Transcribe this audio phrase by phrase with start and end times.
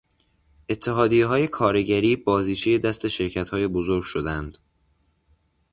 [0.69, 4.57] اتحادیههای کارگری بازیچهی دست شرکتهای بزرگ شدند.